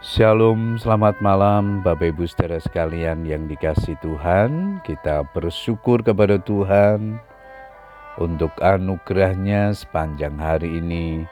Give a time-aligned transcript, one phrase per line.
[0.00, 4.80] Shalom, selamat malam Bapak Ibu saudara sekalian yang dikasih Tuhan.
[4.80, 7.20] Kita bersyukur kepada Tuhan
[8.16, 11.28] Untuk anugerahnya sepanjang hari ini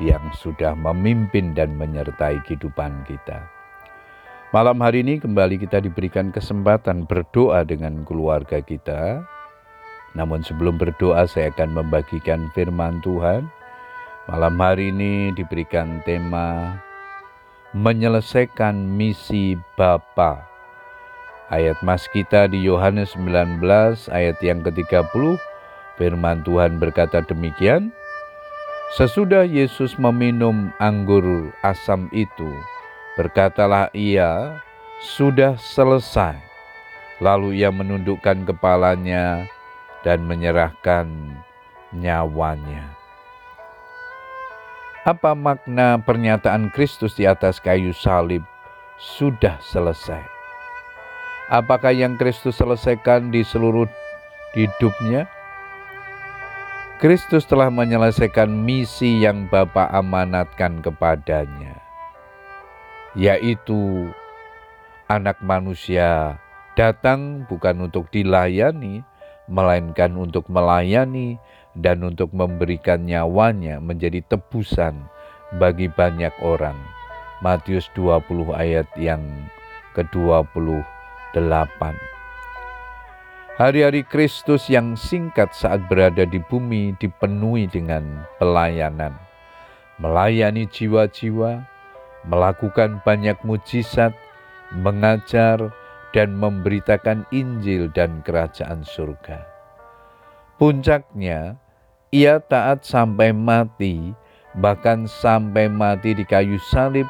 [0.00, 3.44] Yang sudah memimpin dan menyertai kehidupan kita.
[4.56, 9.20] Malam hari ini kembali kita diberikan kesempatan berdoa dengan keluarga kita.
[10.16, 13.44] Namun sebelum berdoa saya akan membagikan firman Tuhan.
[14.32, 16.87] Malam hari ini diberikan tema
[17.76, 20.40] menyelesaikan misi Bapa.
[21.48, 23.64] Ayat mas kita di Yohanes 19
[24.12, 25.40] ayat yang ke-30
[25.96, 27.88] firman Tuhan berkata demikian
[28.96, 32.48] Sesudah Yesus meminum anggur asam itu
[33.16, 34.60] berkatalah ia
[35.00, 36.36] sudah selesai
[37.20, 39.48] lalu ia menundukkan kepalanya
[40.04, 41.08] dan menyerahkan
[41.96, 42.97] nyawanya
[45.06, 48.42] apa makna pernyataan Kristus di atas kayu salib
[48.98, 50.22] sudah selesai?
[51.48, 53.86] Apakah yang Kristus selesaikan di seluruh
[54.58, 55.30] hidupnya?
[56.98, 61.78] Kristus telah menyelesaikan misi yang Bapa amanatkan kepadanya,
[63.14, 64.10] yaitu
[65.06, 66.42] anak manusia
[66.74, 69.06] datang bukan untuk dilayani,
[69.46, 71.38] melainkan untuk melayani
[71.78, 74.98] dan untuk memberikan nyawanya menjadi tebusan
[75.56, 76.76] bagi banyak orang.
[77.38, 79.22] Matius 20 ayat yang
[79.94, 81.80] ke-28.
[83.58, 89.18] Hari-hari Kristus yang singkat saat berada di bumi dipenuhi dengan pelayanan.
[89.98, 91.66] Melayani jiwa-jiwa,
[92.30, 94.14] melakukan banyak mujizat,
[94.78, 95.74] mengajar,
[96.14, 99.42] dan memberitakan Injil dan kerajaan surga.
[100.58, 101.58] Puncaknya,
[102.08, 104.16] ia taat sampai mati,
[104.56, 107.04] bahkan sampai mati di kayu salib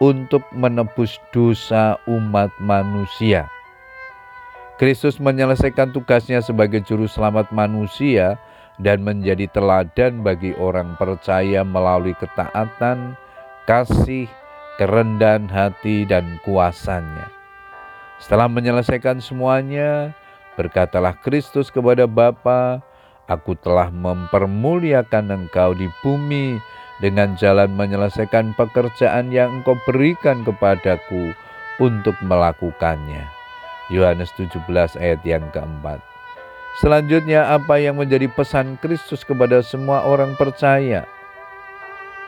[0.00, 3.44] untuk menebus dosa umat manusia.
[4.80, 8.40] Kristus menyelesaikan tugasnya sebagai juru selamat manusia
[8.80, 13.12] dan menjadi teladan bagi orang percaya melalui ketaatan,
[13.68, 14.24] kasih,
[14.80, 17.28] kerendahan hati, dan kuasanya.
[18.24, 20.16] Setelah menyelesaikan semuanya,
[20.56, 22.80] berkatalah Kristus kepada Bapa,
[23.30, 26.58] Aku telah mempermuliakan engkau di bumi
[26.98, 31.30] dengan jalan menyelesaikan pekerjaan yang engkau berikan kepadaku
[31.78, 33.22] untuk melakukannya.
[33.86, 34.66] Yohanes 17
[34.98, 36.02] ayat yang keempat.
[36.78, 41.06] Selanjutnya apa yang menjadi pesan Kristus kepada semua orang percaya?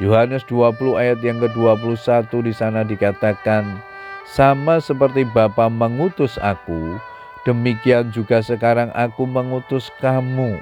[0.00, 3.84] Yohanes 20 ayat yang ke-21 di sana dikatakan,
[4.24, 6.96] sama seperti Bapa mengutus aku,
[7.44, 10.56] demikian juga sekarang aku mengutus kamu.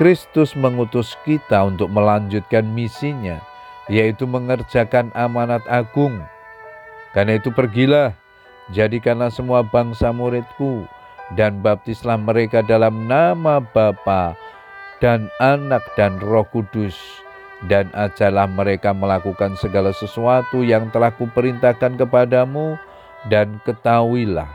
[0.00, 3.36] Kristus mengutus kita untuk melanjutkan misinya,
[3.92, 6.16] yaitu mengerjakan amanat agung.
[7.12, 8.16] Karena itu pergilah,
[8.72, 10.88] jadikanlah semua bangsa muridku,
[11.36, 14.32] dan baptislah mereka dalam nama Bapa
[15.04, 16.96] dan Anak dan Roh Kudus,
[17.68, 22.80] dan ajalah mereka melakukan segala sesuatu yang telah kuperintahkan kepadamu,
[23.28, 24.48] dan ketahuilah,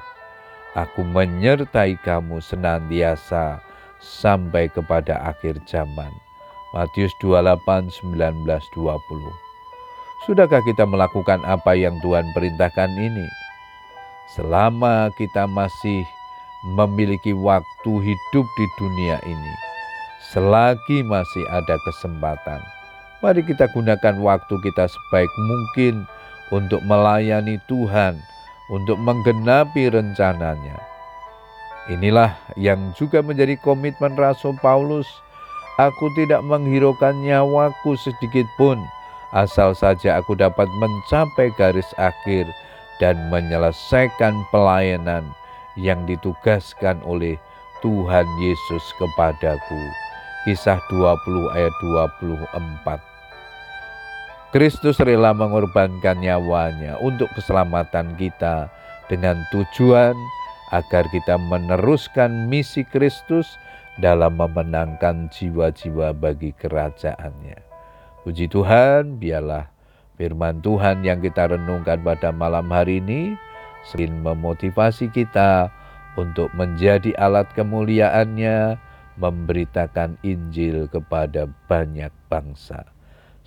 [0.74, 3.67] aku menyertai kamu senantiasa
[4.02, 6.10] sampai kepada akhir zaman.
[6.76, 8.44] Matius 28, 19,
[8.76, 9.00] 20.
[10.28, 13.28] Sudahkah kita melakukan apa yang Tuhan perintahkan ini?
[14.36, 16.04] Selama kita masih
[16.76, 19.54] memiliki waktu hidup di dunia ini,
[20.36, 22.60] selagi masih ada kesempatan,
[23.24, 26.04] mari kita gunakan waktu kita sebaik mungkin
[26.52, 28.20] untuk melayani Tuhan,
[28.68, 30.97] untuk menggenapi rencananya
[31.88, 35.08] Inilah yang juga menjadi komitmen Rasul Paulus.
[35.80, 38.76] Aku tidak menghiraukan nyawaku sedikit pun,
[39.32, 42.44] asal saja aku dapat mencapai garis akhir
[43.00, 45.24] dan menyelesaikan pelayanan
[45.78, 47.38] yang ditugaskan oleh
[47.86, 49.82] Tuhan Yesus kepadaku.
[50.44, 53.00] Kisah 20 ayat 24.
[54.52, 58.72] Kristus rela mengorbankan nyawanya untuk keselamatan kita
[59.06, 60.18] dengan tujuan
[60.72, 63.48] agar kita meneruskan misi Kristus
[63.98, 67.60] dalam memenangkan jiwa-jiwa bagi kerajaannya.
[68.24, 69.72] Puji Tuhan, biarlah
[70.20, 73.38] firman Tuhan yang kita renungkan pada malam hari ini
[73.88, 75.72] semakin memotivasi kita
[76.20, 78.76] untuk menjadi alat kemuliaannya,
[79.16, 82.90] memberitakan Injil kepada banyak bangsa.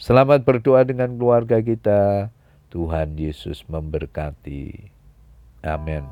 [0.00, 2.32] Selamat berdoa dengan keluarga kita.
[2.70, 4.88] Tuhan Yesus memberkati.
[5.66, 6.06] Amin.